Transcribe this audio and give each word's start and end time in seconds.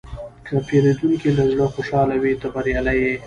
که 0.45 0.53
پیرودونکی 0.67 1.29
له 1.37 1.43
زړه 1.51 1.65
خوشحاله 1.73 2.15
وي، 2.21 2.33
ته 2.41 2.47
بریالی 2.53 2.95
یې. 3.03 3.13